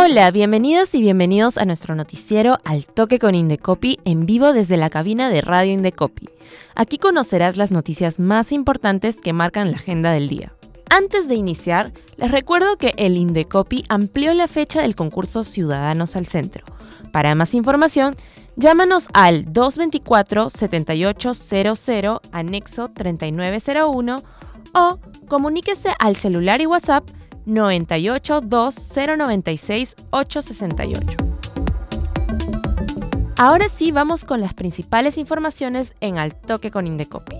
[0.00, 4.90] Hola, bienvenidas y bienvenidos a nuestro noticiero Al Toque con Indecopi en vivo desde la
[4.90, 6.28] cabina de Radio Indecopi.
[6.76, 10.54] Aquí conocerás las noticias más importantes que marcan la agenda del día.
[10.88, 16.26] Antes de iniciar, les recuerdo que el Indecopi amplió la fecha del concurso Ciudadanos al
[16.26, 16.64] Centro.
[17.10, 18.14] Para más información,
[18.54, 24.16] llámanos al 224-7800 anexo 3901
[24.74, 27.02] o comuníquese al celular y WhatsApp
[27.48, 31.16] 98 2096 868.
[33.38, 37.36] Ahora sí, vamos con las principales informaciones en Al Toque con Indecopi.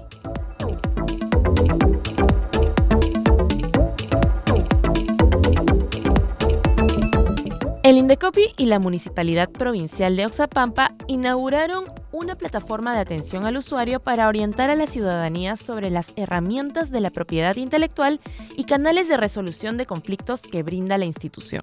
[7.83, 14.01] El Indecopi y la Municipalidad Provincial de Oxapampa inauguraron una plataforma de atención al usuario
[14.01, 18.21] para orientar a la ciudadanía sobre las herramientas de la propiedad intelectual
[18.57, 21.63] y canales de resolución de conflictos que brinda la institución.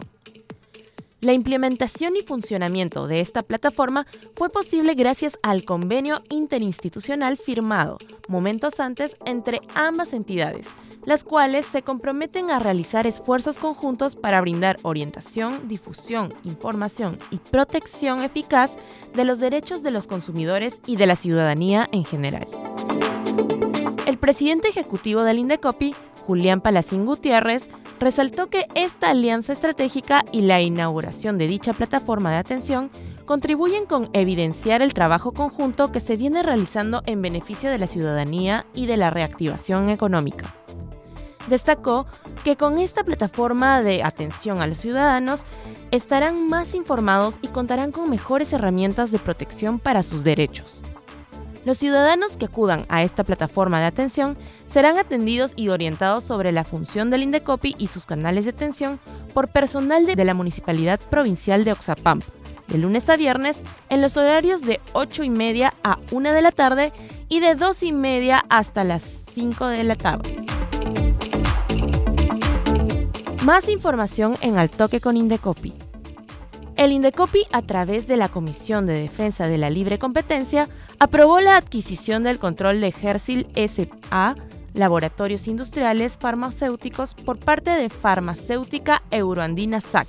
[1.22, 8.80] La implementación y funcionamiento de esta plataforma fue posible gracias al convenio interinstitucional firmado momentos
[8.80, 10.68] antes entre ambas entidades,
[11.06, 18.23] las cuales se comprometen a realizar esfuerzos conjuntos para brindar orientación, difusión, información y protección
[18.23, 18.75] eficaz
[19.14, 22.47] de los derechos de los consumidores y de la ciudadanía en general.
[24.06, 27.67] El presidente ejecutivo del Indecopi, Julián Palacín Gutiérrez,
[28.00, 32.90] resaltó que esta alianza estratégica y la inauguración de dicha plataforma de atención
[33.25, 38.66] contribuyen con evidenciar el trabajo conjunto que se viene realizando en beneficio de la ciudadanía
[38.73, 40.53] y de la reactivación económica.
[41.48, 42.06] Destacó
[42.44, 45.44] que con esta plataforma de atención a los ciudadanos
[45.92, 50.81] estarán más informados y contarán con mejores herramientas de protección para sus derechos.
[51.66, 54.38] Los ciudadanos que acudan a esta plataforma de atención
[54.68, 59.00] serán atendidos y orientados sobre la función del Indecopi y sus canales de atención
[59.34, 62.28] por personal de, la Municipalidad Provincial de Oxapampa,
[62.68, 63.58] de lunes a viernes
[63.90, 66.94] en los horarios de 8 y media a 1 de la tarde
[67.30, 69.02] y de 2 y media hasta las
[69.34, 70.44] 5 de la tarde.
[73.45, 75.72] Más información en Al Toque con Indecopi.
[76.78, 80.67] El Indecopi, a través de la Comisión de Defensa de la Libre Competencia,
[80.97, 84.35] aprobó la adquisición del control de Hersil SA,
[84.73, 90.07] Laboratorios Industriales Farmacéuticos, por parte de Farmacéutica Euroandina SAC,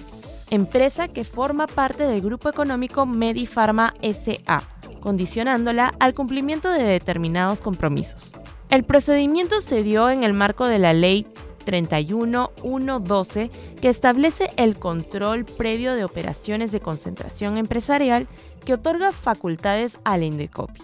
[0.48, 4.62] empresa que forma parte del grupo económico Medifarma SA,
[5.00, 8.32] condicionándola al cumplimiento de determinados compromisos.
[8.70, 11.26] El procedimiento se dio en el marco de la Ley
[11.66, 13.50] 31112
[13.82, 18.26] que establece el control previo de operaciones de concentración empresarial
[18.64, 20.80] que otorga facultades al Indecopi.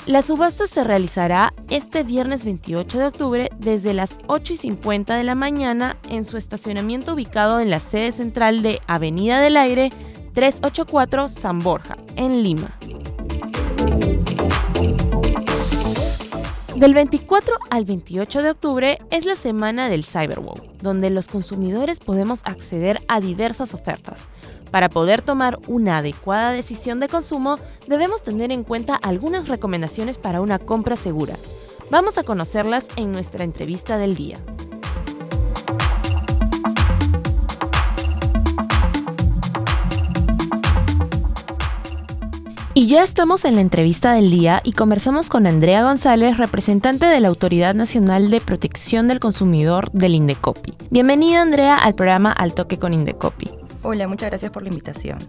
[0.06, 5.26] La subasta se realizará este viernes 28 de octubre desde las 8 y 50 de
[5.26, 9.92] la mañana en su estacionamiento ubicado en la sede central de Avenida del Aire,
[10.34, 12.78] 384 San Borja, en Lima.
[16.76, 22.40] Del 24 al 28 de octubre es la semana del Cyberwow, donde los consumidores podemos
[22.46, 24.28] acceder a diversas ofertas.
[24.72, 27.58] Para poder tomar una adecuada decisión de consumo,
[27.88, 31.36] debemos tener en cuenta algunas recomendaciones para una compra segura.
[31.92, 34.38] Vamos a conocerlas en nuestra entrevista del día.
[42.90, 47.28] Ya estamos en la entrevista del día y conversamos con Andrea González, representante de la
[47.28, 50.74] Autoridad Nacional de Protección del Consumidor del Indecopi.
[50.90, 53.48] Bienvenida Andrea al programa Al Toque con Indecopi.
[53.84, 55.20] Hola, muchas gracias por la invitación.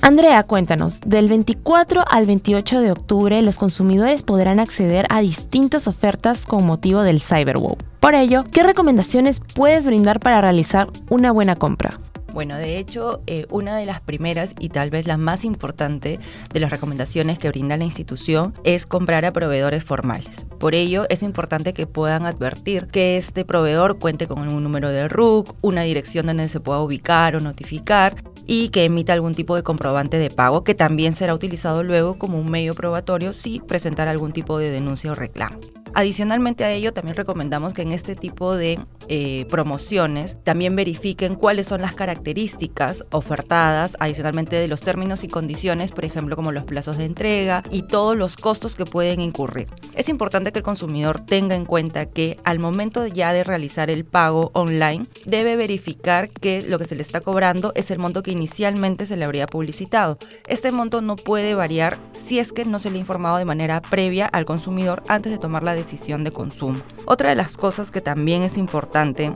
[0.00, 6.46] Andrea, cuéntanos, del 24 al 28 de octubre los consumidores podrán acceder a distintas ofertas
[6.46, 7.78] con motivo del Cyberwow.
[7.98, 11.98] Por ello, ¿qué recomendaciones puedes brindar para realizar una buena compra?
[12.32, 16.18] Bueno, de hecho, eh, una de las primeras y tal vez la más importante
[16.52, 20.46] de las recomendaciones que brinda la institución es comprar a proveedores formales.
[20.58, 25.08] Por ello, es importante que puedan advertir que este proveedor cuente con un número de
[25.08, 29.62] RUC, una dirección donde se pueda ubicar o notificar y que emita algún tipo de
[29.62, 34.32] comprobante de pago que también será utilizado luego como un medio probatorio si presentar algún
[34.32, 35.58] tipo de denuncia o reclamo.
[35.94, 38.78] Adicionalmente a ello, también recomendamos que en este tipo de
[39.08, 45.92] eh, promociones también verifiquen cuáles son las características ofertadas, adicionalmente de los términos y condiciones,
[45.92, 49.66] por ejemplo, como los plazos de entrega y todos los costos que pueden incurrir.
[49.94, 54.06] Es importante que el consumidor tenga en cuenta que al momento ya de realizar el
[54.06, 58.30] pago online, debe verificar que lo que se le está cobrando es el monto que
[58.30, 60.16] inicialmente se le habría publicitado.
[60.46, 63.82] Este monto no puede variar si es que no se le ha informado de manera
[63.82, 66.80] previa al consumidor antes de tomar la decisión decisión de consumo.
[67.04, 69.32] Otra de las cosas que también es importante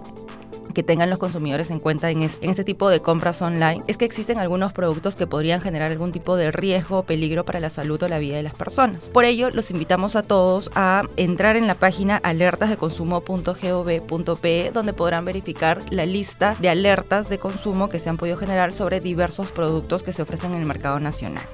[0.77, 4.39] que tengan los consumidores en cuenta en, este tipo de compras online es que existen
[4.39, 8.09] algunos productos que podrían generar algún tipo de riesgo o peligro para la salud o
[8.09, 9.09] la vida de las personas.
[9.09, 15.81] Por ello, los invitamos a todos a entrar en la página alertasdeconsumo.gov.pe donde podrán verificar
[15.89, 20.13] la lista de alertas de consumo que se han podido generar sobre diversos productos que
[20.13, 21.47] se ofrecen en el mercado nacional.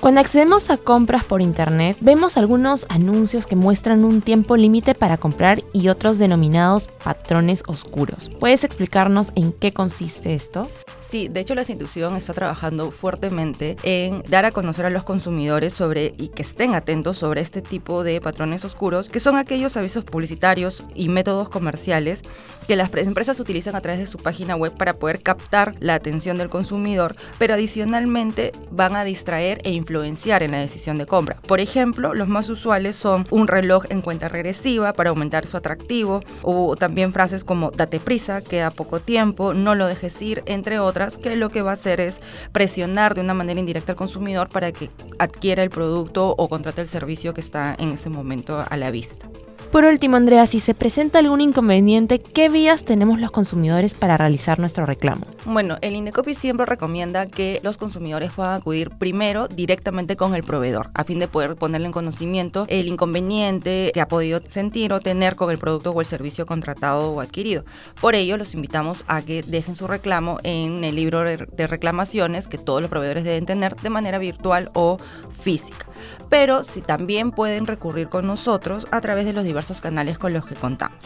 [0.00, 5.16] Cuando accedemos a compras por internet, vemos algunos anuncios que muestran un tiempo límite para
[5.16, 8.30] comprar y otros denominados patrones oscuros.
[8.38, 10.68] ¿Puedes explicarnos en qué consiste esto?
[11.08, 15.72] Sí, de hecho la institución está trabajando fuertemente en dar a conocer a los consumidores
[15.72, 20.02] sobre y que estén atentos sobre este tipo de patrones oscuros, que son aquellos avisos
[20.02, 22.22] publicitarios y métodos comerciales
[22.66, 26.38] que las empresas utilizan a través de su página web para poder captar la atención
[26.38, 31.36] del consumidor, pero adicionalmente van a distraer e influenciar en la decisión de compra.
[31.46, 36.22] Por ejemplo, los más usuales son un reloj en cuenta regresiva para aumentar su atractivo,
[36.42, 41.18] o también frases como date prisa, queda poco tiempo, no lo dejes ir, entre otros
[41.18, 44.72] que lo que va a hacer es presionar de una manera indirecta al consumidor para
[44.72, 44.90] que
[45.20, 49.28] adquiera el producto o contrate el servicio que está en ese momento a la vista.
[49.72, 54.58] Por último, Andrea, si se presenta algún inconveniente, ¿qué vías tenemos los consumidores para realizar
[54.58, 55.26] nuestro reclamo?
[55.44, 60.90] Bueno, el Indecopi siempre recomienda que los consumidores puedan acudir primero directamente con el proveedor,
[60.94, 65.36] a fin de poder ponerle en conocimiento el inconveniente que ha podido sentir o tener
[65.36, 67.64] con el producto o el servicio contratado o adquirido.
[68.00, 72.56] Por ello, los invitamos a que dejen su reclamo en el libro de reclamaciones que
[72.56, 74.98] todos los proveedores deben tener de manera virtual o
[75.38, 75.86] física.
[76.28, 79.44] Pero si también pueden recurrir con nosotros a través de los
[79.80, 80.98] canales con los que contamos.